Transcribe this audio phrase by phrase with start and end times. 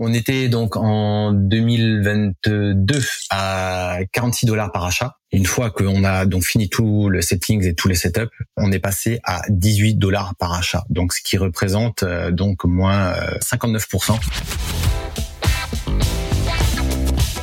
[0.00, 5.16] On était donc en 2022 à 46 dollars par achat.
[5.32, 8.78] Une fois qu'on a donc fini tout le settings et tous les setups, on est
[8.78, 10.84] passé à 18 dollars par achat.
[10.88, 14.12] Donc ce qui représente euh, donc moins 59%.
[14.12, 14.14] Euh,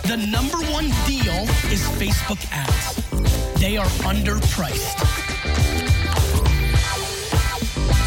[0.04, 3.60] The number one deal is Facebook ads.
[3.60, 4.98] They are underpriced.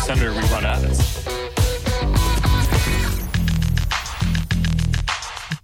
[0.07, 1.19] Senator, we run ads.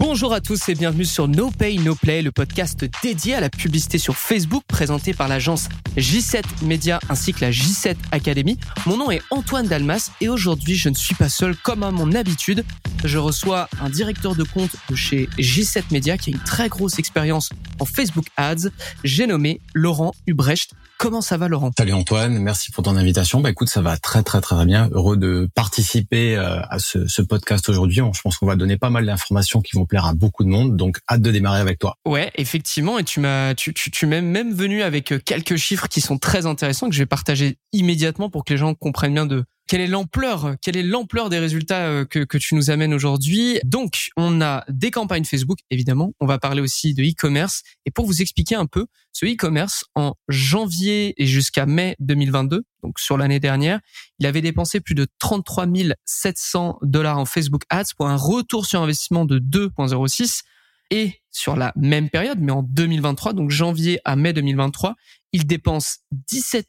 [0.07, 3.49] Bonjour à tous et bienvenue sur No Pay No Play, le podcast dédié à la
[3.49, 8.59] publicité sur Facebook présenté par l'agence J7 Media ainsi que la J7 Academy.
[8.85, 12.13] Mon nom est Antoine Dalmas et aujourd'hui je ne suis pas seul comme à mon
[12.13, 12.67] habitude.
[13.03, 16.99] Je reçois un directeur de compte de chez J7 Media qui a une très grosse
[16.99, 17.49] expérience
[17.81, 18.69] en Facebook Ads.
[19.05, 20.75] J'ai nommé Laurent Ubrecht.
[21.05, 21.71] Comment ça va Laurent?
[21.77, 23.43] Salut Antoine, merci pour ton invitation.
[23.43, 24.89] Bah écoute, ça va très très très bien.
[24.93, 28.01] Heureux de participer euh, à ce, ce podcast aujourd'hui.
[28.15, 30.79] Je pense qu'on va donner pas mal d'informations qui vont plaire à beaucoup de monde.
[30.79, 31.99] Donc hâte de démarrer avec toi.
[32.07, 32.99] Ouais, effectivement.
[32.99, 36.17] Et tu m'as, tu, tu, tu m'es même venu avec euh, quelques chiffres qui sont
[36.17, 39.81] très intéressants que je vais partager immédiatement pour que les gens comprennent bien de quelle
[39.81, 43.59] est l'ampleur Quelle est l'ampleur des résultats euh, que, que tu nous amènes aujourd'hui?
[43.65, 46.13] Donc, on a des campagnes Facebook, évidemment.
[46.21, 47.63] On va parler aussi de e-commerce.
[47.87, 52.99] Et pour vous expliquer un peu, ce e-commerce, en janvier et jusqu'à mai 2022, donc
[52.99, 53.81] sur l'année dernière,
[54.19, 55.67] il avait dépensé plus de 33
[56.05, 60.43] 700 dollars en Facebook Ads pour un retour sur investissement de 2,06.
[60.91, 64.95] Et sur la même période, mais en 2023, donc janvier à mai 2023,
[65.33, 66.69] il dépense 17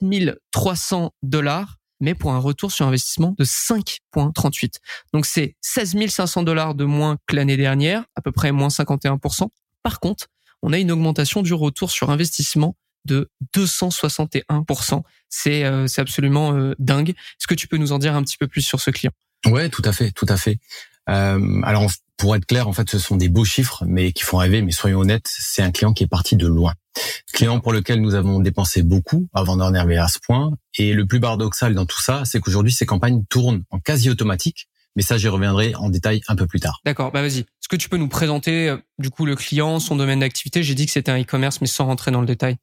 [0.51, 4.75] 300 dollars mais pour un retour sur investissement de 5,38.
[5.13, 9.47] Donc c'est 16 500 dollars de moins que l'année dernière, à peu près moins 51%.
[9.83, 10.27] Par contre,
[10.61, 15.03] on a une augmentation du retour sur investissement de 261%.
[15.29, 17.09] C'est euh, absolument euh, dingue.
[17.09, 19.11] Est-ce que tu peux nous en dire un petit peu plus sur ce client?
[19.45, 20.57] Ouais, tout à fait, tout à fait.
[21.09, 24.37] Euh, alors pour être clair, en fait, ce sont des beaux chiffres, mais qui font
[24.37, 24.61] rêver.
[24.61, 26.73] Mais soyons honnêtes, c'est un client qui est parti de loin.
[27.33, 30.53] Client pour lequel nous avons dépensé beaucoup avant d'en arriver à ce point.
[30.77, 34.67] Et le plus paradoxal dans tout ça, c'est qu'aujourd'hui, ces campagnes tournent en quasi automatique.
[34.95, 36.79] Mais ça, j'y reviendrai en détail un peu plus tard.
[36.85, 37.39] D'accord, bah vas-y.
[37.39, 40.63] Est-ce que tu peux nous présenter euh, du coup le client, son domaine d'activité?
[40.63, 42.55] J'ai dit que c'était un e-commerce, mais sans rentrer dans le détail.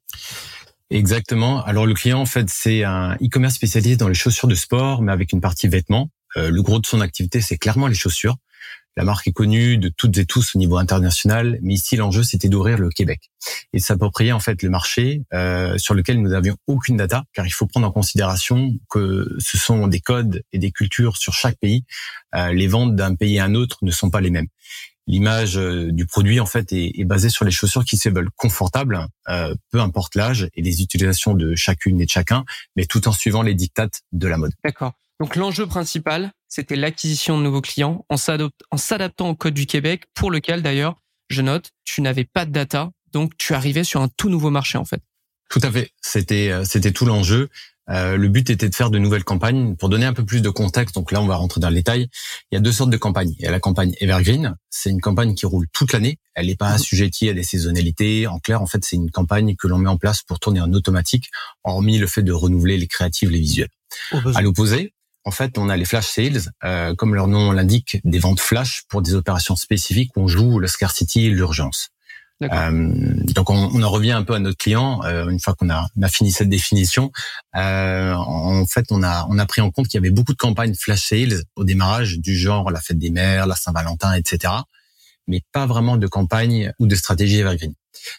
[0.89, 1.63] Exactement.
[1.63, 5.11] Alors le client, en fait, c'est un e-commerce spécialisé dans les chaussures de sport, mais
[5.11, 6.09] avec une partie vêtements.
[6.37, 8.37] Euh, le gros de son activité, c'est clairement les chaussures.
[8.95, 12.49] La marque est connue de toutes et tous au niveau international, mais ici l'enjeu c'était
[12.49, 13.31] d'ouvrir le Québec
[13.73, 17.51] et s'approprier en fait le marché euh, sur lequel nous n'avions aucune data, car il
[17.51, 21.85] faut prendre en considération que ce sont des codes et des cultures sur chaque pays.
[22.35, 24.47] Euh, les ventes d'un pays à un autre ne sont pas les mêmes.
[25.05, 28.31] L'image euh, du produit en fait est, est, basée sur les chaussures qui se veulent
[28.37, 32.45] confortables, euh, peu importe l'âge et les utilisations de chacune et de chacun,
[32.77, 34.53] mais tout en suivant les dictates de la mode.
[34.63, 34.93] D'accord.
[35.19, 40.31] Donc l'enjeu principal, c'était l'acquisition de nouveaux clients en s'adaptant au code du Québec, pour
[40.31, 40.95] lequel d'ailleurs,
[41.29, 44.77] je note, tu n'avais pas de data, donc tu arrivais sur un tout nouveau marché
[44.77, 45.01] en fait.
[45.49, 47.49] Tout à fait, c'était euh, c'était tout l'enjeu.
[47.89, 49.75] Euh, le but était de faire de nouvelles campagnes.
[49.75, 52.07] Pour donner un peu plus de contexte, donc là on va rentrer dans le détail.
[52.51, 53.33] Il y a deux sortes de campagnes.
[53.39, 56.17] Il y a la campagne Evergreen, c'est une campagne qui roule toute l'année.
[56.33, 56.75] Elle n'est pas mhm.
[56.75, 58.25] assujettie à des saisonnalités.
[58.27, 60.71] En clair, en fait, c'est une campagne que l'on met en place pour tourner en
[60.73, 61.29] automatique,
[61.63, 63.69] hormis le fait de renouveler les créatives, les visuels.
[64.33, 64.93] À l'opposé,
[65.25, 68.83] en fait, on a les flash sales, euh, comme leur nom l'indique, des ventes flash
[68.89, 71.89] pour des opérations spécifiques où on joue le scarcity et l'urgence.
[72.51, 72.91] Euh,
[73.35, 75.87] donc on, on, en revient un peu à notre client euh, une fois qu'on a,
[75.95, 77.11] on a, fini cette définition.
[77.55, 80.37] Euh, en fait, on a on a pris en compte qu'il y avait beaucoup de
[80.37, 84.53] campagnes flash sales au démarrage du genre la fête des mères, la Saint-Valentin, etc.
[85.27, 87.73] Mais pas vraiment de campagne ou de stratégie evergreen.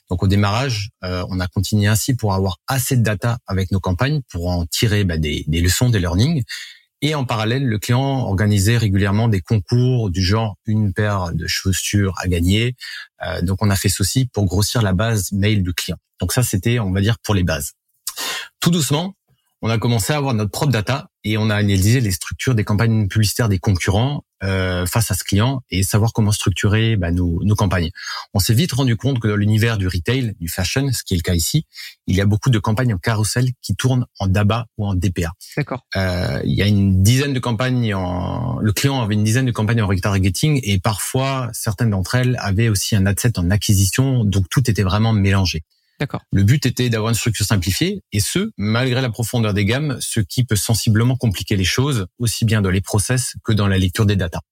[0.08, 3.80] Donc au démarrage, euh, on a continué ainsi pour avoir assez de data avec nos
[3.80, 6.44] campagnes pour en tirer bah, des, des leçons, des learnings
[7.02, 12.14] et en parallèle, le client organisait régulièrement des concours du genre une paire de chaussures
[12.18, 12.76] à gagner.
[13.26, 15.98] Euh, donc on a fait ceci pour grossir la base mail du client.
[16.20, 17.72] Donc ça, c'était, on va dire, pour les bases.
[18.60, 19.14] Tout doucement,
[19.64, 22.64] on a commencé à avoir notre propre data et on a analysé les structures des
[22.64, 27.42] campagnes publicitaires des concurrents euh, face à ce client et savoir comment structurer bah, nos,
[27.42, 27.88] nos, campagnes.
[28.34, 31.16] On s'est vite rendu compte que dans l'univers du retail, du fashion, ce qui est
[31.16, 31.64] le cas ici,
[32.06, 35.32] il y a beaucoup de campagnes en carrousel qui tournent en DABA ou en DPA.
[35.56, 35.86] D'accord.
[35.96, 39.50] Euh, il y a une dizaine de campagnes en, le client avait une dizaine de
[39.50, 44.24] campagnes en retargeting et parfois certaines d'entre elles avaient aussi un ad set en acquisition,
[44.24, 45.62] donc tout était vraiment mélangé.
[46.04, 46.20] D'accord.
[46.32, 50.20] Le but était d'avoir une structure simplifiée, et ce, malgré la profondeur des gammes, ce
[50.20, 54.04] qui peut sensiblement compliquer les choses, aussi bien dans les process que dans la lecture
[54.04, 54.42] des datas.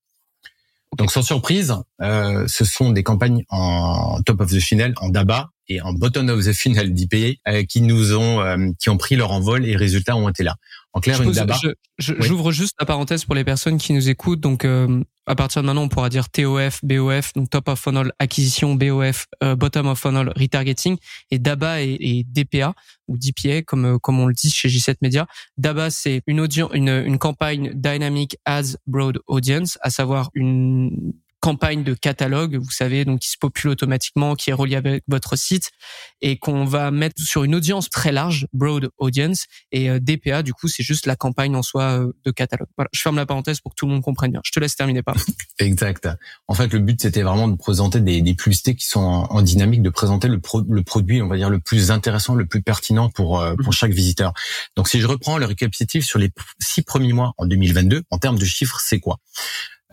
[0.97, 5.51] Donc sans surprise, euh, ce sont des campagnes en top of the funnel, en DABA
[5.69, 9.17] et en bottom of the funnel d'IP euh, qui nous ont euh, qui ont pris
[9.17, 10.57] leur envol et les résultats ont été là.
[10.95, 11.57] En clair, une DABA.
[11.99, 14.41] J'ouvre juste la parenthèse pour les personnes qui nous écoutent.
[14.41, 18.13] Donc, euh, à partir de maintenant, on pourra dire TOF, BOF, donc top of funnel
[18.19, 20.99] acquisition, BOF, euh, bottom of funnel retargeting,
[21.31, 22.75] et DABA et, DPA
[23.09, 25.27] ou DPA comme euh, comme on le dit chez J7 Media.
[25.57, 31.83] DABA, c'est une audience, une, une campagne dynamic as broad audience, à savoir une campagne
[31.83, 35.73] de catalogue, vous savez, donc qui se popule automatiquement, qui est relié avec votre site
[36.21, 39.47] et qu'on va mettre sur une audience très large, broad audience.
[39.73, 42.69] Et euh, DPA, du coup, c'est juste la campagne en soi euh, de catalogue.
[42.79, 44.41] Voilà, je ferme la parenthèse pour que tout le monde comprenne bien.
[44.45, 45.17] Je te laisse terminer par.
[45.59, 46.09] exact.
[46.47, 49.83] En fait, le but c'était vraiment de présenter des, des publicités qui sont en, dynamique,
[49.83, 53.41] de présenter le, le, produit, on va dire le plus intéressant, le plus pertinent pour
[53.41, 53.73] euh, pour mhm.
[53.73, 54.33] chaque visiteur.
[54.77, 56.31] Donc, si je reprends le récapitulatif sur les
[56.61, 59.19] six premiers mois en 2022, en termes de chiffres, c'est quoi?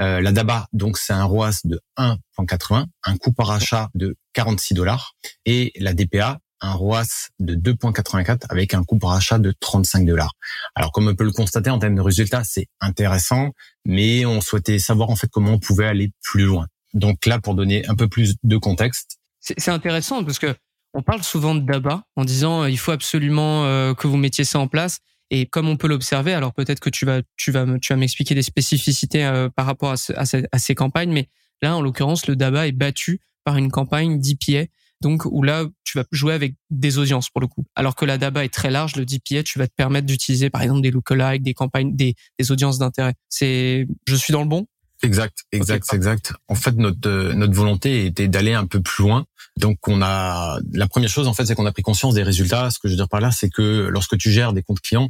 [0.01, 4.73] Euh, la DABA, donc c'est un ROAS de 1.80, un coût par achat de 46
[4.73, 5.13] dollars,
[5.45, 10.33] et la DPA, un ROAS de 2.84 avec un coût par achat de 35 dollars.
[10.75, 13.51] Alors comme on peut le constater en termes de résultats, c'est intéressant,
[13.85, 16.67] mais on souhaitait savoir en fait comment on pouvait aller plus loin.
[16.93, 20.55] Donc là, pour donner un peu plus de contexte, c'est intéressant parce que
[20.93, 24.43] on parle souvent de DABA en disant euh, il faut absolument euh, que vous mettiez
[24.43, 24.99] ça en place.
[25.31, 28.35] Et comme on peut l'observer, alors peut-être que tu vas, tu vas, tu vas m'expliquer
[28.35, 31.29] des spécificités euh, par rapport à, à, ces campagnes, mais
[31.61, 34.65] là, en l'occurrence, le DABA est battu par une campagne d'IPA,
[35.01, 37.65] donc où là, tu vas jouer avec des audiences pour le coup.
[37.75, 40.61] Alors que la DABA est très large, le DPA, tu vas te permettre d'utiliser par
[40.61, 43.13] exemple des lookalikes, des campagnes, des, des audiences d'intérêt.
[43.29, 44.67] C'est, je suis dans le bon?
[45.01, 46.33] Exact, exact, exact.
[46.49, 49.25] En fait, notre euh, notre volonté était d'aller un peu plus loin.
[49.57, 52.69] Donc, on a la première chose en fait, c'est qu'on a pris conscience des résultats.
[52.69, 55.09] Ce que je veux dire par là, c'est que lorsque tu gères des comptes clients,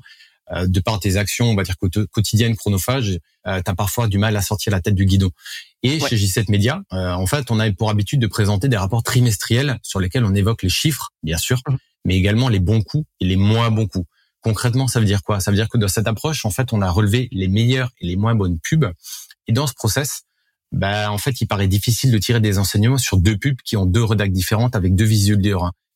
[0.52, 1.76] euh, de par tes actions, on va dire
[2.12, 5.30] quotidiennes, chronophages, euh, tu as parfois du mal à sortir la tête du guidon.
[5.84, 9.04] Et chez J7 Media, euh, en fait, on a pour habitude de présenter des rapports
[9.04, 11.76] trimestriels sur lesquels on évoque les chiffres, bien sûr, mmh.
[12.06, 14.08] mais également les bons coups et les moins bons coups.
[14.42, 15.40] Concrètement, ça veut dire quoi?
[15.40, 18.08] Ça veut dire que dans cette approche, en fait, on a relevé les meilleures et
[18.08, 18.92] les moins bonnes pubs
[19.50, 20.22] et dans ce process,
[20.72, 23.88] bah, en fait, il paraît difficile de tirer des enseignements sur deux pubs qui ont
[23.88, 25.42] deux redacts différentes avec deux visuels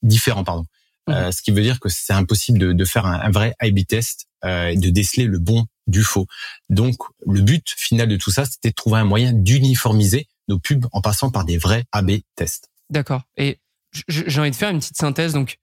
[0.02, 0.44] différents.
[0.44, 0.66] Pardon.
[1.10, 3.86] Euh, ce qui veut dire que c'est impossible de, de, faire un, un vrai A/B
[3.88, 6.26] test euh, et de déceler le bon du faux.
[6.70, 6.96] Donc,
[7.28, 11.02] le but final de tout ça, c'était de trouver un moyen d'uniformiser nos pubs en
[11.02, 12.70] passant par des vrais A/B tests.
[12.90, 13.22] D'accord.
[13.38, 13.60] Et
[14.08, 15.34] j'ai envie de faire une petite synthèse.
[15.34, 15.60] Donc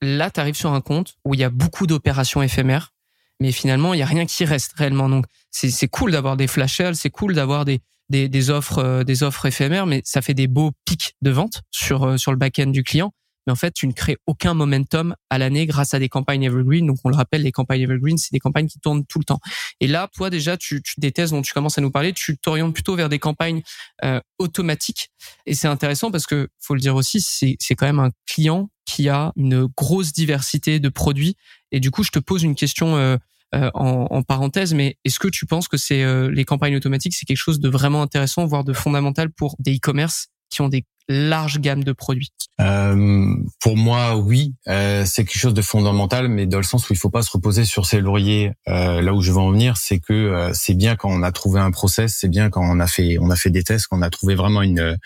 [0.00, 2.93] là, tu arrives sur un compte où il y a beaucoup d'opérations éphémères
[3.40, 5.08] mais finalement il y a rien qui reste réellement.
[5.08, 9.04] Donc c'est cool d'avoir des flash sales, c'est cool d'avoir des, des, des offres euh,
[9.04, 12.38] des offres éphémères, mais ça fait des beaux pics de vente sur euh, sur le
[12.38, 13.12] back-end du client.
[13.46, 16.86] Mais en fait, tu ne crées aucun momentum à l'année grâce à des campagnes evergreen.
[16.86, 19.40] Donc, on le rappelle, les campagnes evergreen, c'est des campagnes qui tournent tout le temps.
[19.80, 22.38] Et là, toi, déjà, tu, tu des tests dont tu commences à nous parler, tu
[22.38, 23.62] t'orientes plutôt vers des campagnes
[24.04, 25.10] euh, automatiques.
[25.46, 29.08] Et c'est intéressant parce que, faut le dire aussi, c'est quand même un client qui
[29.08, 31.36] a une grosse diversité de produits.
[31.74, 33.16] Et du coup, je te pose une question euh,
[33.52, 37.26] euh, en, parenthèse, mais est-ce que tu penses que c'est euh, les campagnes automatiques, c'est
[37.26, 41.58] quelque chose de vraiment intéressant, voire de fondamental pour des e-commerce qui ont des larges
[41.58, 42.30] gammes de produits?
[42.60, 46.92] Euh, Pour moi, oui, euh, c'est quelque chose de fondamental, mais dans le sens où
[46.92, 48.52] il faut pas se reposer sur ses lauriers.
[48.68, 51.58] Euh, là où je veux en venir, c'est que c'est bien quand on a trouvé
[51.58, 54.02] un process, c'est bien quand on a fait on a fait des tests, quand on
[54.02, 54.96] a trouvé vraiment une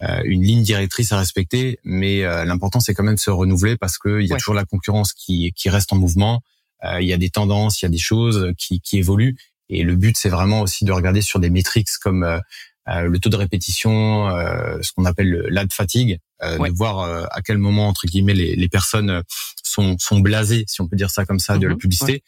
[0.00, 4.26] une ligne directrice à respecter, mais l'important c'est quand même de se renouveler parce qu'il
[4.26, 6.42] y a toujours la concurrence qui qui reste en mouvement.
[6.84, 9.36] Euh, il y a des tendances, il y a des choses qui, qui évoluent.
[9.68, 12.38] Et le but, c'est vraiment aussi de regarder sur des métriques comme euh,
[12.88, 14.28] euh, le taux de répétition,
[14.80, 19.22] ce qu'on appelle l'ad fatigue, de voir à quel moment entre guillemets les, les, personnes
[19.64, 21.80] sont, sont blasées, si on peut dire ça comme ça, de la mhm.
[21.80, 22.22] publicité,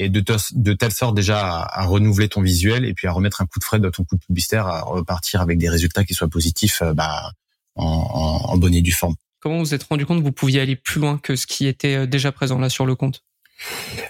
[0.00, 3.58] et de, telle sorte déjà à, renouveler ton visuel et puis à remettre un coup
[3.58, 6.82] de frais dans ton coup de publicitaire, à repartir avec des résultats qui soient positifs,
[6.94, 7.32] bah,
[7.74, 9.14] en, en, en et forme.
[9.40, 11.66] Comment vous vous êtes rendu compte que vous pouviez aller plus loin que ce qui
[11.66, 13.22] était déjà présent là sur le compte?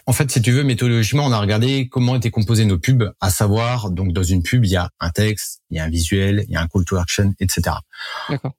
[0.07, 3.31] En fait, si tu veux, méthodologiquement, on a regardé comment étaient composées nos pubs, à
[3.31, 6.45] savoir, donc dans une pub, il y a un texte, il y a un visuel,
[6.49, 7.77] il y a un call to action, etc.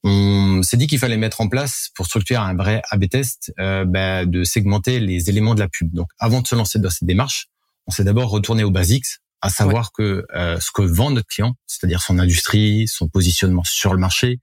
[0.03, 3.85] On s'est dit qu'il fallait mettre en place, pour structurer un vrai A/B test, euh,
[3.85, 5.93] bah, de segmenter les éléments de la pub.
[5.93, 7.47] Donc, avant de se lancer dans cette démarche,
[7.87, 9.05] on s'est d'abord retourné aux basics,
[9.41, 13.93] à savoir que euh, ce que vend notre client, c'est-à-dire son industrie, son positionnement sur
[13.93, 14.39] le marché,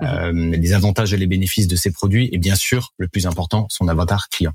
[0.00, 0.08] mhm.
[0.08, 3.66] euh, les avantages et les bénéfices de ses produits, et bien sûr, le plus important,
[3.70, 4.52] son avatar client.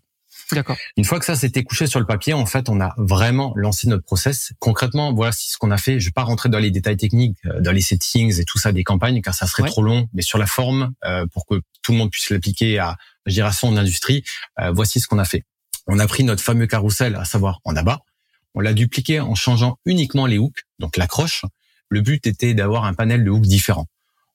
[0.51, 0.77] D'accord.
[0.97, 3.87] Une fois que ça s'était couché sur le papier, en fait, on a vraiment lancé
[3.87, 4.53] notre process.
[4.59, 5.99] Concrètement, voilà ce qu'on a fait.
[5.99, 8.71] Je vais pas rentrer dans les détails techniques, euh, dans les settings et tout ça
[8.71, 10.07] des campagnes, car ça serait trop long.
[10.13, 13.49] Mais sur la forme, euh, pour que tout le monde puisse l'appliquer à, je dirais,
[13.49, 14.23] à son industrie,
[14.59, 15.43] euh, voici ce qu'on a fait.
[15.87, 18.01] On a pris notre fameux carrousel, à savoir en abat.
[18.53, 21.43] On l'a dupliqué en changeant uniquement les hooks, donc l'accroche.
[21.89, 23.87] Le but était d'avoir un panel de hooks différents.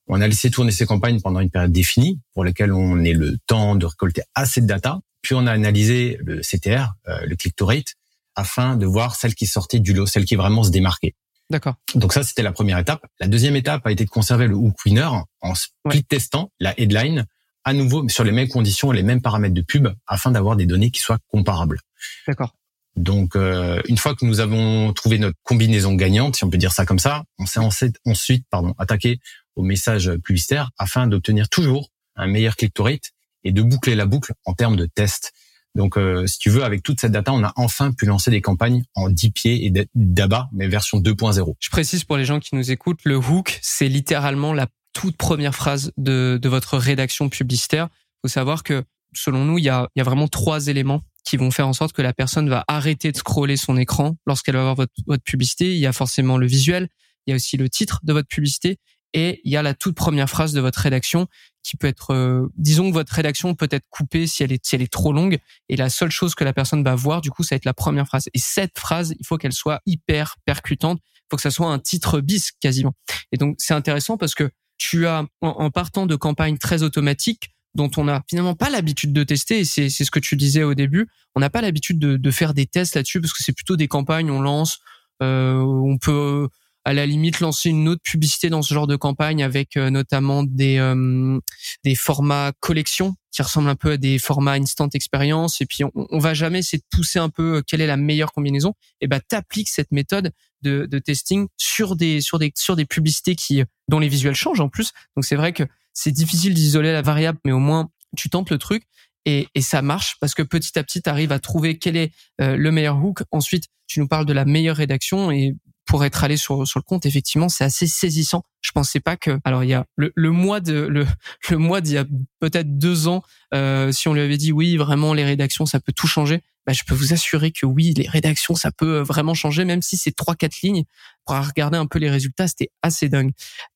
[0.07, 3.39] On a laissé tourner ces campagnes pendant une période définie, pour laquelle on ait le
[3.47, 7.57] temps de récolter assez de data puis on a analysé le CTR, euh, le click
[7.57, 7.95] to rate,
[8.37, 11.15] afin de voir celle qui sortait du lot, celle qui vraiment se démarquait.
[11.51, 11.75] D'accord.
[11.95, 13.05] Donc ça, c'était la première étape.
[13.19, 15.09] La deuxième étape a été de conserver le hook winner
[15.41, 17.27] en split testant la headline
[17.65, 20.67] à nouveau sur les mêmes conditions et les mêmes paramètres de pub afin d'avoir des
[20.67, 21.81] données qui soient comparables.
[22.27, 22.55] D'accord.
[22.97, 26.73] Donc, euh, une fois que nous avons trouvé notre combinaison gagnante, si on peut dire
[26.73, 29.21] ça comme ça, on s'est ensuite pardon, attaqué
[29.57, 33.11] au message publicitaire afin d'obtenir toujours un meilleur click-to rate
[33.45, 35.33] et de boucler la boucle en termes de tests.
[35.77, 38.41] Donc, euh, si tu veux, avec toute cette data, on a enfin pu lancer des
[38.41, 41.55] campagnes en 10 pieds et d'ABA, mais version 2.0.
[41.61, 45.55] Je précise pour les gens qui nous écoutent, le hook, c'est littéralement la toute première
[45.55, 47.89] phrase de, de votre rédaction publicitaire.
[47.93, 48.83] Il faut savoir que,
[49.15, 51.93] selon nous, il y a, y a vraiment trois éléments qui vont faire en sorte
[51.93, 55.73] que la personne va arrêter de scroller son écran lorsqu'elle va voir votre, votre publicité.
[55.73, 56.89] Il y a forcément le visuel,
[57.27, 58.79] il y a aussi le titre de votre publicité
[59.13, 61.27] et il y a la toute première phrase de votre rédaction
[61.63, 64.77] qui peut être, euh, disons que votre rédaction peut être coupée si elle est si
[64.77, 65.39] elle est trop longue.
[65.69, 67.75] Et la seule chose que la personne va voir du coup ça va être la
[67.75, 68.29] première phrase.
[68.35, 71.79] Et cette phrase il faut qu'elle soit hyper percutante, il faut que ça soit un
[71.79, 72.95] titre bis quasiment.
[73.33, 77.91] Et donc c'est intéressant parce que tu as en, partant de campagnes très automatiques dont
[77.97, 81.09] on n'a finalement pas l'habitude de tester et c'est ce que tu disais au début,
[81.37, 83.87] on n'a pas l'habitude de, de faire des tests là-dessus parce que c'est plutôt des
[83.87, 84.81] campagnes on lance
[85.23, 86.49] euh, on peut
[86.85, 90.43] à la limite lancer une autre publicité dans ce genre de campagne avec euh, notamment
[90.43, 91.39] des euh,
[91.85, 95.61] des formats collection qui ressemblent un peu à des formats instant expérience.
[95.61, 97.97] Et puis on, on va jamais essayer de pousser un peu euh, quelle est la
[97.97, 98.75] meilleure combinaison.
[99.01, 100.33] Et ben t'appliques cette méthode
[100.63, 104.61] de, de testing sur des sur des sur des publicités qui dont les visuels changent
[104.61, 104.93] en plus.
[105.17, 108.59] Donc c'est vrai que c'est difficile d'isoler la variable mais au moins tu tentes le
[108.59, 108.85] truc
[109.27, 112.11] et, et, ça marche parce que petit à petit, tu arrives à trouver quel est
[112.39, 113.23] le meilleur hook.
[113.31, 115.55] Ensuite, tu nous parles de la meilleure rédaction et
[115.91, 118.45] pour être allé sur, sur le compte, effectivement, c'est assez saisissant.
[118.61, 119.41] Je pensais pas que.
[119.43, 121.05] Alors, il y a le, le mois de le,
[121.51, 122.05] le mois d'il y a
[122.39, 123.23] peut-être deux ans,
[123.55, 126.43] euh, si on lui avait dit oui, vraiment les rédactions, ça peut tout changer.
[126.67, 129.83] Bah, je peux vous assurer que oui, les rédactions, ça peut euh, vraiment changer, même
[129.83, 130.85] si c'est trois quatre lignes.
[131.27, 133.31] Pour regarder un peu les résultats, c'était assez dingue.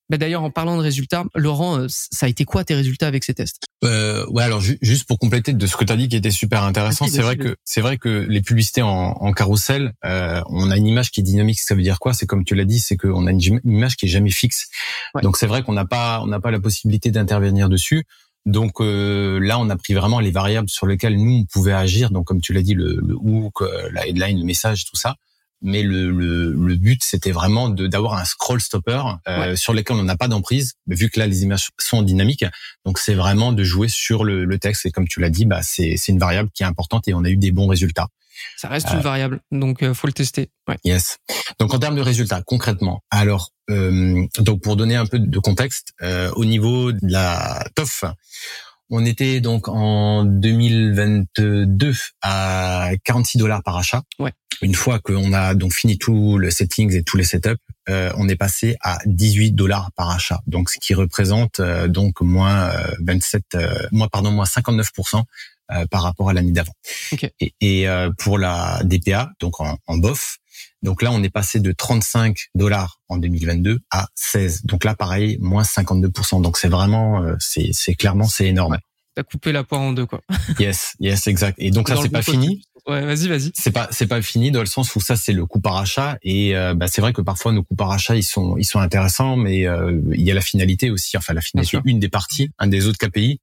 [0.09, 3.23] Bah, D'ailleurs, en parlant de résultats, Laurent, euh, ça a été quoi tes résultats avec
[3.23, 3.61] ces tests?
[3.83, 6.63] Euh, Ouais, alors juste pour compléter de ce que tu as dit qui était super
[6.63, 10.77] intéressant, c'est vrai que c'est vrai que les publicités en, en carrousel, euh, on a
[10.77, 11.59] une image qui est dynamique.
[11.59, 12.13] Ça veut dire quoi?
[12.13, 14.67] C'est comme tu l'as dit, c'est qu'on a une image qui est jamais fixe.
[15.23, 18.05] Donc c'est vrai qu'on n'a pas on n'a pas la possibilité d'intervenir dessus.
[18.45, 22.11] Donc euh, là, on a pris vraiment les variables sur lesquelles nous on pouvait agir.
[22.11, 25.15] Donc comme tu l'as dit, le, le hook, euh, la headline, le message, tout ça.
[25.61, 30.03] Mais le, le, le but, c'était vraiment d'avoir un scroll stopper euh, sur lequel on
[30.03, 32.45] n'a pas d'emprise, vu que là les images sont dynamiques.
[32.85, 34.85] Donc c'est vraiment de jouer sur le, le texte.
[34.85, 37.29] Et comme tu l'as dit, bah c'est une variable qui est importante et on a
[37.29, 38.09] eu des bons résultats.
[38.57, 40.49] Ça reste une variable, donc euh, faut le tester.
[40.67, 40.77] Ouais.
[40.83, 41.17] Yes.
[41.59, 45.93] Donc en termes de résultats, concrètement, alors euh, donc pour donner un peu de contexte,
[46.01, 48.05] euh, au niveau de la TOF,
[48.89, 54.03] on était donc en 2022 à 46 dollars par achat.
[54.19, 54.31] Ouais.
[54.61, 57.57] Une fois qu'on a donc fini tout le settings et tous les setups,
[57.89, 60.41] euh, on est passé à 18 dollars par achat.
[60.47, 62.71] Donc ce qui représente euh, donc moins
[63.05, 64.91] 27, euh, moins pardon moins 59
[65.89, 66.73] par rapport à l'année d'avant.
[67.11, 67.31] Okay.
[67.39, 70.37] Et, et pour la DPA, donc en, en BOF,
[70.85, 74.65] donc là, on est passé de 35 dollars en 2022 à 16.
[74.65, 76.41] Donc là, pareil, moins 52%.
[76.41, 78.77] Donc c'est vraiment, euh, c'est, c'est clairement, c'est énorme.
[79.15, 80.21] T'as coupé la poire en deux, quoi.
[80.59, 81.55] yes, yes, exact.
[81.57, 82.61] Et donc ça, c'est pas fini.
[82.87, 83.51] Ouais, vas-y, vas-y.
[83.55, 86.19] C'est pas, c'est pas fini dans le sens où ça, c'est le coût par achat.
[86.21, 88.79] Et euh, bah, c'est vrai que parfois nos coûts par achat, ils sont, ils sont
[88.79, 91.17] intéressants, mais euh, il y a la finalité aussi.
[91.17, 93.39] Enfin, la finalité, une des parties, un des autres KPI,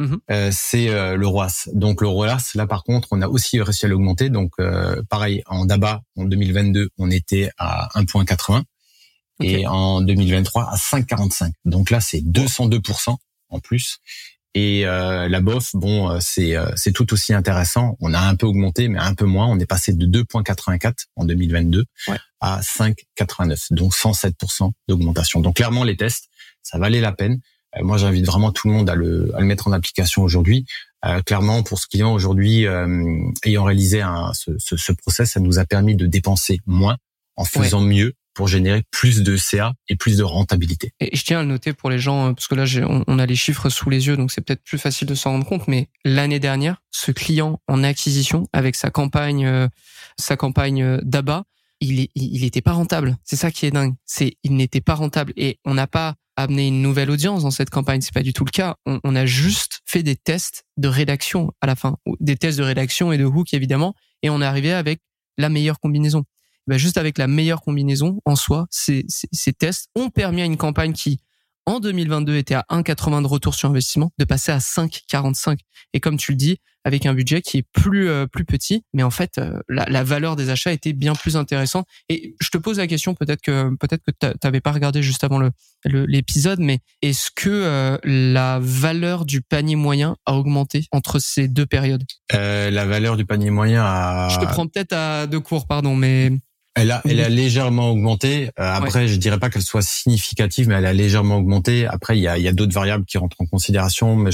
[0.00, 0.18] Mhm.
[0.30, 1.68] Euh, c'est euh, le ROAS.
[1.74, 4.30] Donc le ROAS, là par contre, on a aussi réussi à l'augmenter.
[4.30, 8.62] Donc euh, pareil, en DABA, en 2022, on était à 1.80
[9.42, 11.52] et en 2023 à 5,45.
[11.66, 13.16] Donc là, c'est 202%
[13.50, 13.98] en plus.
[14.54, 17.96] Et la BOF, bon, c'est c'est tout aussi intéressant.
[18.00, 19.46] On a un peu augmenté, mais un peu moins.
[19.46, 21.84] On est passé de 2,84 en 2022
[22.40, 25.40] à 5,89, donc 107% d'augmentation.
[25.40, 26.28] Donc clairement, les tests,
[26.62, 27.40] ça valait la peine.
[27.76, 30.66] Euh, moi, j'invite vraiment tout le monde à le, à le mettre en application aujourd'hui.
[31.04, 32.86] Euh, clairement, pour ce client aujourd'hui, euh,
[33.44, 36.96] ayant réalisé un, ce, ce, ce, process, ça nous a permis de dépenser moins
[37.36, 40.92] en faisant mieux pour générer plus de CA et plus de rentabilité.
[41.00, 43.18] Et je tiens à le noter pour les gens, euh, parce que là, on, on
[43.18, 45.66] a les chiffres sous les yeux, donc c'est peut-être plus facile de s'en rendre compte,
[45.66, 49.68] mais l'année dernière, ce client en acquisition, avec sa campagne, euh,
[50.18, 51.44] sa campagne d'ABA,
[51.80, 53.16] il, il était pas rentable.
[53.24, 53.94] C'est ça qui est dingue.
[54.04, 55.32] C'est, il n'était pas rentable.
[55.36, 58.00] Et on n'a pas amener une nouvelle audience dans cette campagne.
[58.00, 58.76] C'est pas du tout le cas.
[58.86, 63.12] On, a juste fait des tests de rédaction à la fin, des tests de rédaction
[63.12, 65.00] et de hook évidemment, et on est arrivé avec
[65.38, 66.24] la meilleure combinaison.
[66.66, 69.04] Ben juste avec la meilleure combinaison en soi, ces,
[69.58, 71.20] tests ont permis à une campagne qui
[71.66, 75.58] en 2022 était à 1,80 de retour sur investissement, de passer à 5,45.
[75.92, 79.02] Et comme tu le dis, avec un budget qui est plus euh, plus petit, mais
[79.02, 81.86] en fait euh, la, la, valeur des achats était bien plus intéressante.
[82.08, 85.38] Et je te pose la question, peut-être que peut-être que t'avais pas regardé juste avant
[85.38, 85.50] le
[85.84, 91.66] l'épisode, mais est-ce que euh, la valeur du panier moyen a augmenté entre ces deux
[91.66, 92.04] périodes?
[92.32, 94.28] La valeur du panier moyen a.
[94.30, 96.32] Je te prends peut-être à deux cours, pardon, mais
[96.74, 98.50] elle a, elle a légèrement augmenté.
[98.58, 101.86] Euh, après, je dirais pas qu'elle soit significative, mais elle a légèrement augmenté.
[101.86, 104.30] Après, il y a, il y a d'autres variables qui rentrent en considération, mais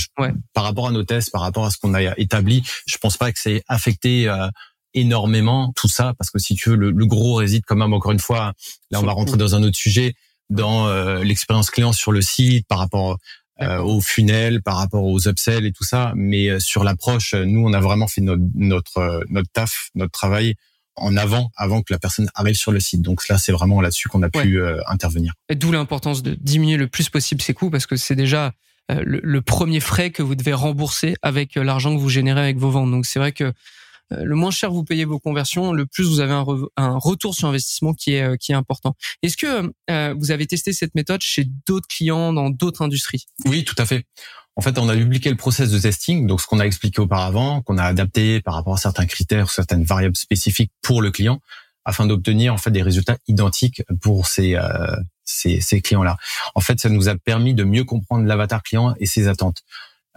[0.52, 3.32] par rapport à nos tests, par rapport à ce qu'on a établi, je pense pas
[3.32, 4.48] que c'est affecté euh,
[4.92, 8.20] énormément tout ça, parce que si tu veux, le, gros réside quand même encore une
[8.20, 8.52] fois.
[8.90, 10.14] Là, on va rentrer dans un autre sujet,
[10.50, 13.18] dans euh, l'expérience client sur le site, par rapport
[13.58, 16.12] au funnel, par rapport aux upsells et tout ça.
[16.14, 20.56] Mais sur l'approche, nous, on a vraiment fait notre notre notre taf, notre travail
[20.96, 23.02] en avant, avant que la personne arrive sur le site.
[23.02, 25.34] Donc là, c'est vraiment là-dessus qu'on a pu euh, intervenir.
[25.54, 28.52] D'où l'importance de diminuer le plus possible ses coûts parce que c'est déjà
[28.90, 32.58] euh, le, premier frais que vous devez rembourser avec euh, l'argent que vous générez avec
[32.58, 32.90] vos ventes.
[32.90, 33.52] Donc c'est vrai que
[34.08, 37.48] le moins cher vous payez vos conversions, le plus vous avez un, un retour sur
[37.48, 38.94] investissement qui est qui est important.
[39.22, 43.26] Est-ce que vous avez testé cette méthode chez d'autres clients dans d'autres industries?
[43.46, 44.04] Oui, tout à fait.
[44.56, 47.60] En fait, on a dupliqué le process de testing, donc ce qu'on a expliqué auparavant,
[47.62, 51.40] qu'on a adapté par rapport à certains critères, certaines variables spécifiques pour le client,
[51.84, 56.16] afin d'obtenir en fait des résultats identiques pour ces euh, ces, ces clients-là.
[56.54, 59.62] En fait, ça nous a permis de mieux comprendre l'avatar client et ses attentes.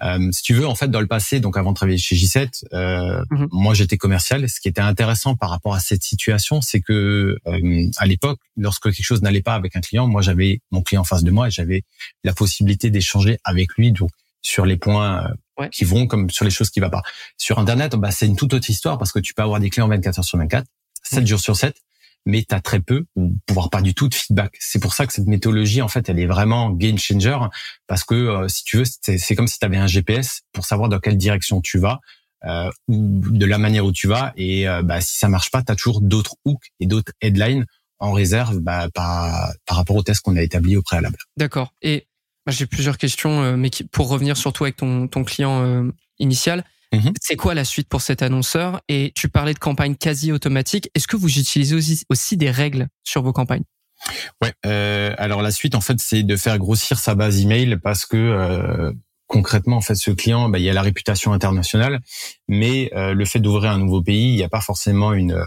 [0.01, 2.63] Euh, si tu veux, en fait, dans le passé, donc avant de travailler chez J7,
[2.73, 3.47] euh, mhm.
[3.51, 4.47] moi j'étais commercial.
[4.49, 8.83] Ce qui était intéressant par rapport à cette situation, c'est que euh, à l'époque, lorsque
[8.83, 11.47] quelque chose n'allait pas avec un client, moi j'avais mon client en face de moi
[11.47, 11.83] et j'avais
[12.23, 13.91] la possibilité d'échanger avec lui.
[13.91, 15.25] Donc sur les points
[15.59, 17.01] euh, qui vont comme sur les choses qui vont pas.
[17.37, 19.87] Sur Internet, bah, c'est une toute autre histoire parce que tu peux avoir des clients
[19.87, 20.65] 24 heures sur 24,
[21.03, 21.75] 7 jours sur 7,
[22.25, 24.55] mais tu as très peu ou voire pas du tout de feedback.
[24.59, 27.37] C'est pour ça que cette méthodologie, en fait, elle est vraiment game changer
[27.87, 30.89] parce que euh, si tu veux, c'est comme si tu avais un GPS pour savoir
[30.89, 31.99] dans quelle direction tu vas.
[32.45, 35.61] Euh, ou de la manière où tu vas et euh, bah, si ça marche pas,
[35.61, 37.65] tu as toujours d'autres hooks et d'autres headlines
[37.99, 41.17] en réserve bah, par, par rapport au test qu'on a établi au préalable.
[41.35, 41.73] D'accord.
[41.81, 42.07] Et
[42.51, 47.13] j'ai plusieurs questions, euh, mais pour revenir surtout avec ton, ton client euh, initial, mhm.
[47.21, 48.81] c'est quoi la suite pour cet annonceur?
[48.89, 50.89] Et tu parlais de campagne quasi automatique.
[50.95, 53.63] Est-ce que vous utilisez aussi, aussi des règles sur vos campagnes?
[54.41, 54.53] Ouais.
[54.65, 58.17] Euh, alors la suite, en fait, c'est de faire grossir sa base email parce que
[58.17, 58.91] euh,
[59.27, 61.99] concrètement, en fait, ce client, bah, il y a la réputation internationale,
[62.47, 65.43] mais euh, le fait d'ouvrir un nouveau pays, il n'y a pas forcément une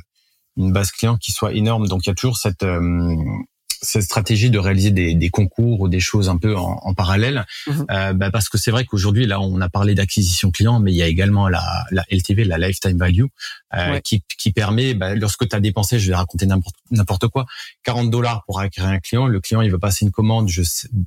[0.58, 1.88] une base client qui soit énorme.
[1.88, 2.62] Donc il y a toujours cette
[3.82, 7.44] cette stratégie de réaliser des, des, concours ou des choses un peu en, en parallèle,
[7.66, 7.86] mhm.
[7.90, 10.96] euh, bah parce que c'est vrai qu'aujourd'hui là on a parlé d'acquisition client, mais il
[10.96, 13.24] y a également la, la LTV, la lifetime value,
[13.74, 16.46] euh, qui, qui permet bah, lorsque tu as dépensé, je vais raconter
[16.90, 17.44] n'importe quoi,
[17.82, 20.62] 40 dollars pour acquérir un client, le client il va passer une commande, je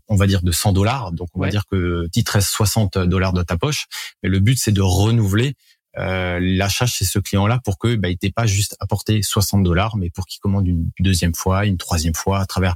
[0.08, 3.34] on va dire de 100 dollars, donc on va dire que tu reste 60 dollars
[3.34, 3.86] de ta poche,
[4.22, 5.56] mais le but c'est de renouveler
[5.98, 9.98] euh, l'achat chez ce client-là pour que bah, il t'ait pas juste apporté 60 dollars,
[9.98, 12.76] mais pour qu'il commande une deuxième fois, une troisième fois à travers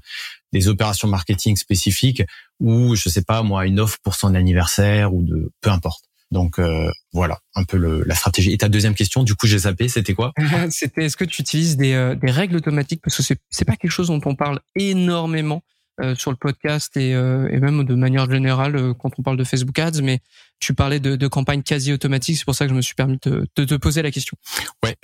[0.52, 2.24] des opérations marketing spécifiques
[2.60, 6.06] ou je sais pas moi une offre pour son anniversaire ou de peu importe.
[6.32, 8.52] Donc euh, voilà un peu le, la stratégie.
[8.52, 10.32] Et ta deuxième question, du coup j'ai zappé, c'était quoi?
[10.70, 13.02] C'était est-ce que tu utilises des, euh, des règles automatiques?
[13.04, 15.64] Parce que c'est c'est pas quelque chose dont on parle énormément
[16.02, 19.38] euh, sur le podcast et, euh, et, même de manière générale euh, quand on parle
[19.38, 20.20] de Facebook Ads, mais
[20.60, 23.18] tu parlais de, de campagne quasi automatique, c'est pour ça que je me suis permis
[23.22, 24.38] de, de te poser la question.
[24.84, 24.96] Ouais,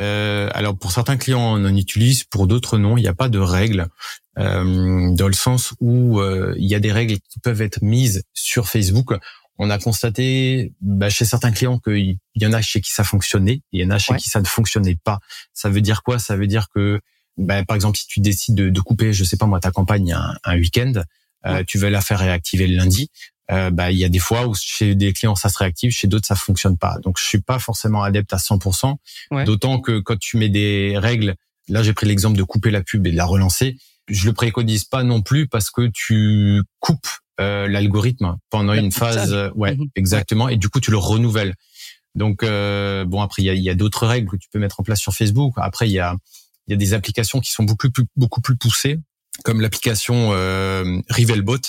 [0.53, 3.39] alors pour certains clients on en utilise, pour d'autres non, il n'y a pas de
[3.39, 3.87] règles.
[4.37, 6.21] dans le sens où
[6.57, 9.13] il y a des règles qui peuvent être mises sur Facebook.
[9.57, 13.61] On a constaté bah, chez certains clients qu'il y en a chez qui ça fonctionnait,
[13.71, 15.19] il y en a chez qui ça ne fonctionnait pas.
[15.53, 16.19] Ça veut dire quoi?
[16.19, 16.99] Ça veut dire que
[17.37, 20.13] ben, par exemple, si tu décides de, de, couper, je sais pas moi, ta campagne
[20.13, 20.93] un, un week-end,
[21.45, 23.09] euh, tu veux la faire réactiver le lundi.
[23.51, 26.07] Euh, bah, il y a des fois où chez des clients ça se réactive, chez
[26.07, 26.97] d'autres ça fonctionne pas.
[27.03, 28.95] Donc je suis pas forcément adepte à 100%.
[29.45, 31.35] D'autant que quand tu mets des règles,
[31.67, 33.77] là j'ai pris l'exemple de couper la pub et de la relancer.
[34.07, 37.07] Je le préconise pas non plus parce que tu coupes
[37.39, 39.89] euh, l'algorithme pendant une phase, ouais, mhm.
[39.95, 41.53] exactement, et du coup tu le renouvelles.
[42.15, 44.79] Donc euh, bon après il y a, y a d'autres règles que tu peux mettre
[44.79, 45.53] en place sur Facebook.
[45.57, 46.15] Après il y a
[46.67, 48.99] il y a des applications qui sont beaucoup plus beaucoup plus poussées,
[49.43, 51.59] comme l'application euh, Rivelbot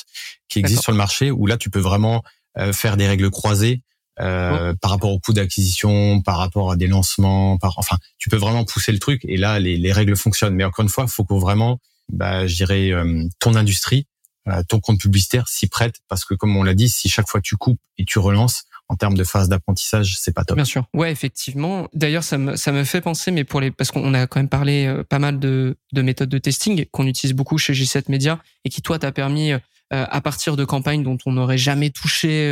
[0.48, 2.22] qui existe sur le marché, où là tu peux vraiment
[2.58, 3.82] euh, faire des règles croisées
[4.18, 8.38] euh, par rapport au coût d'acquisition, par rapport à des lancements, par enfin tu peux
[8.38, 10.54] vraiment pousser le truc et là les, les règles fonctionnent.
[10.54, 11.80] Mais encore une fois, il faut que vraiment,
[12.10, 14.06] bah, je dirais, euh, ton industrie,
[14.48, 17.42] euh, ton compte publicitaire s'y prête parce que comme on l'a dit, si chaque fois
[17.42, 20.56] tu coupes et tu relances, en termes de phase d'apprentissage, c'est pas top.
[20.56, 20.86] Bien sûr.
[20.94, 21.88] Ouais, effectivement.
[21.92, 24.48] D'ailleurs, ça me, ça me fait penser, mais pour les, parce qu'on a quand même
[24.48, 28.40] parlé euh, pas mal de, de méthodes de testing qu'on utilise beaucoup chez G7 Media
[28.64, 29.52] et qui, toi, t'a permis
[29.90, 32.50] à partir de campagnes dont on n'aurait jamais touché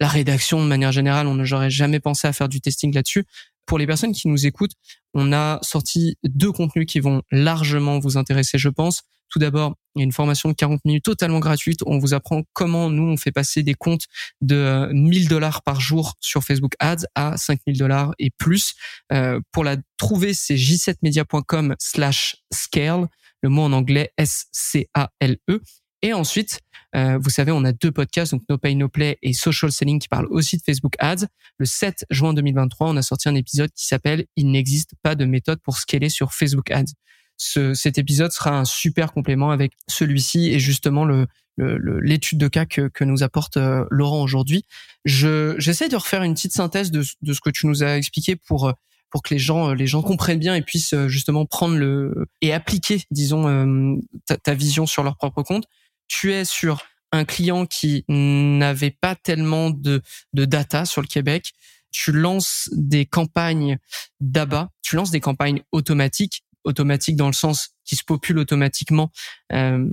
[0.00, 3.24] la rédaction de manière générale, on n'aurait jamais pensé à faire du testing là-dessus.
[3.68, 4.72] Pour les personnes qui nous écoutent,
[5.12, 9.02] on a sorti deux contenus qui vont largement vous intéresser, je pense.
[9.28, 11.80] Tout d'abord, il y a une formation de 40 minutes totalement gratuite.
[11.84, 14.06] On vous apprend comment nous, on fait passer des comptes
[14.40, 18.72] de 1000 dollars par jour sur Facebook Ads à 5000 dollars et plus.
[19.12, 23.06] Euh, pour la trouver, c'est j7media.com slash scale.
[23.42, 25.60] Le mot en anglais S-C-A-L-E.
[26.02, 26.60] Et ensuite,
[26.94, 29.98] euh, vous savez, on a deux podcasts, donc No Pay No Play et Social Selling,
[29.98, 31.26] qui parlent aussi de Facebook Ads.
[31.58, 35.24] Le 7 juin 2023, on a sorti un épisode qui s'appelle Il n'existe pas de
[35.24, 36.92] méthode pour scaler sur Facebook Ads
[37.38, 41.26] ce, cet épisode sera un super complément avec celui-ci et justement le
[41.60, 44.64] l'étude de cas que, que nous apporte euh, Laurent aujourd'hui.
[45.04, 48.72] Je j'essaie de refaire une petite synthèse de, ce que tu nous as expliqué pour
[49.10, 52.52] pour que les gens les gens comprennent bien et puissent euh, justement prendre le et
[52.52, 53.96] appliquer disons euh,
[54.44, 55.64] ta vision sur leur propre compte.
[56.08, 61.52] Tu es sur un client qui n'avait pas tellement de, data sur le Québec,
[61.90, 63.78] tu lances des campagnes
[64.20, 69.10] d'ABA, tu lances des campagnes automatiques automatique dans le sens qui se populent automatiquement
[69.52, 69.88] euh,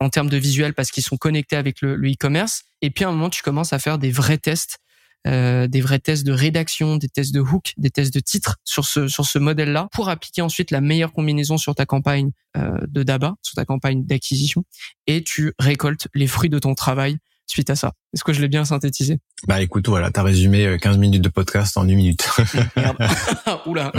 [0.00, 2.64] en termes de visuel parce qu'ils sont connectés avec le e-commerce.
[2.82, 4.80] et puis à un moment, tu commences à faire des vrais tests,
[5.26, 8.84] euh, des vrais tests de rédaction, des tests de hook, des tests de titre sur
[8.84, 13.02] ce sur ce modèle-là pour appliquer ensuite la meilleure combinaison sur ta campagne euh, de
[13.02, 14.64] DABA, sur ta campagne d'acquisition,
[15.06, 17.18] et tu récoltes les fruits de ton travail
[17.50, 17.92] suite à ça.
[18.14, 19.18] Est-ce que je l'ai bien synthétisé?
[19.46, 22.28] Bah écoute, voilà, t'as résumé 15 euh, minutes de podcast en une minute.
[22.76, 22.96] Merde.
[23.66, 23.92] Oula,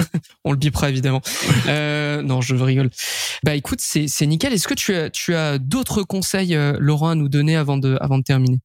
[0.43, 1.21] on le bipera évidemment.
[1.67, 2.89] Euh, non, je rigole.
[3.43, 4.53] Bah écoute, c'est c'est nickel.
[4.53, 7.97] Est-ce que tu as tu as d'autres conseils, euh, Laurent, à nous donner avant de
[8.01, 8.59] avant de terminer?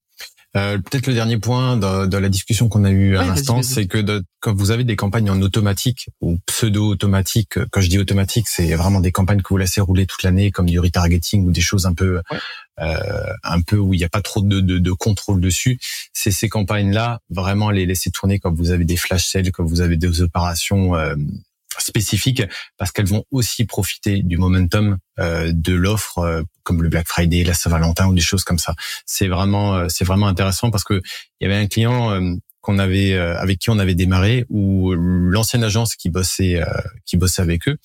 [0.57, 3.87] Euh, Peut-être le dernier point de, de la discussion qu'on a eue à l'instant, c'est
[3.87, 8.47] que de, quand vous avez des campagnes en automatique ou pseudo-automatique, quand je dis automatique,
[8.49, 11.61] c'est vraiment des campagnes que vous laissez rouler toute l'année, comme du retargeting ou des
[11.61, 12.21] choses un peu,
[12.81, 15.79] euh, un peu où il n'y a pas trop de, de, de contrôle dessus.
[16.13, 19.81] C'est ces campagnes-là, vraiment les laisser tourner quand vous avez des flash sales, quand vous
[19.81, 21.15] avez des opérations euh,
[21.81, 22.43] spécifiques
[22.77, 27.45] parce qu'elles vont aussi profiter du momentum euh, de l'offre euh, comme le Black Friday,
[27.45, 28.75] la Saint-Valentin ou des choses comme ça.
[29.05, 31.01] C'est vraiment euh, c'est vraiment intéressant parce que
[31.41, 32.19] il y avait un client
[32.61, 36.61] qu'on avait avec qui on avait démarré où l'ancienne agence qui bossait
[37.05, 37.77] qui bossait avec eux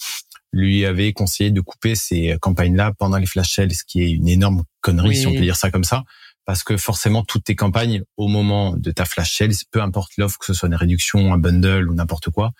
[0.53, 4.27] lui avait conseillé de couper ces campagnes-là pendant les flash sales, ce qui est une
[4.27, 6.03] énorme connerie si on peut dire ça comme ça
[6.45, 10.39] parce que forcément toutes tes campagnes au moment de ta flash sales, peu importe l'offre,
[10.39, 12.51] que ce soit une réduction, un bundle ou n'importe quoi,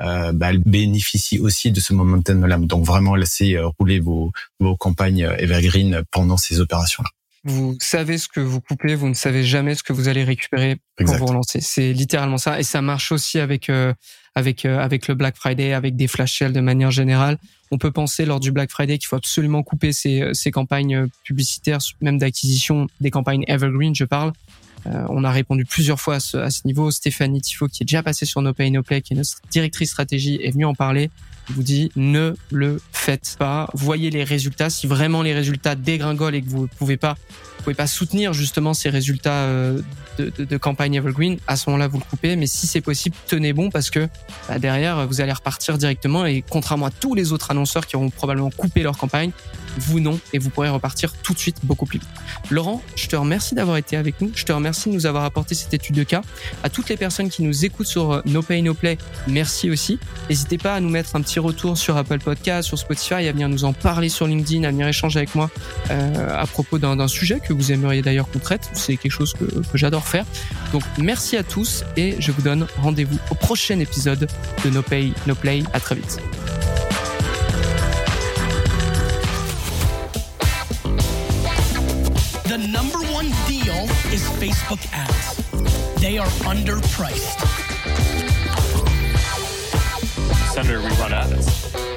[0.00, 2.58] euh, bah, elle bénéficie aussi de ce momentum-là.
[2.58, 7.10] Donc vraiment laisser euh, rouler vos, vos campagnes euh, evergreen pendant ces opérations-là.
[7.46, 10.78] Vous savez ce que vous coupez, vous ne savez jamais ce que vous allez récupérer
[10.96, 11.60] quand vous relancez.
[11.60, 13.92] C'est littéralement ça, et ça marche aussi avec euh,
[14.34, 17.36] avec avec le Black Friday, avec des flash sales de manière générale.
[17.70, 21.80] On peut penser lors du Black Friday qu'il faut absolument couper ces, ces campagnes publicitaires,
[22.00, 24.32] même d'acquisition, des campagnes evergreen, je parle,
[24.86, 26.90] on a répondu plusieurs fois à ce, à ce, niveau.
[26.90, 29.90] Stéphanie Tifo, qui est déjà passée sur No Pay No Play, qui est notre directrice
[29.90, 31.10] stratégie, est venue en parler.
[31.48, 33.68] Vous dit ne le faites pas.
[33.74, 34.70] Voyez les résultats.
[34.70, 37.16] Si vraiment les résultats dégringolent et que vous ne pouvez pas,
[37.58, 39.80] vous pouvez pas soutenir justement ces résultats euh,
[40.18, 42.36] de, de, de, campagne evergreen, à ce moment-là vous le coupez.
[42.36, 44.08] Mais si c'est possible, tenez bon parce que
[44.48, 48.10] bah, derrière vous allez repartir directement et contrairement à tous les autres annonceurs qui auront
[48.10, 49.30] probablement coupé leur campagne,
[49.78, 52.08] vous non, et vous pourrez repartir tout de suite beaucoup plus vite.
[52.50, 54.30] Laurent, je te remercie d'avoir été avec nous.
[54.34, 56.22] Je te remercie de nous avoir apporté cette étude de cas.
[56.62, 59.98] À toutes les personnes qui nous écoutent sur euh, No Pay No Play, merci aussi.
[60.28, 63.48] N'hésitez pas à nous mettre un petit retour sur Apple Podcast, sur Spotify, à venir
[63.48, 65.50] nous en parler sur LinkedIn, à venir échanger avec moi
[65.90, 68.40] euh, à propos d'un sujet que vous aimeriez d'ailleurs qu'on.
[68.72, 70.24] C'est quelque chose que, que j'adore faire.
[70.72, 74.28] Donc merci à tous et je vous donne rendez-vous au prochain épisode
[74.64, 75.62] de No Pay No Play.
[75.72, 76.20] À très vite.
[83.86, 85.36] Deal is Facebook ads.
[86.00, 87.40] They are underpriced.
[90.52, 91.93] Senator, we run ads.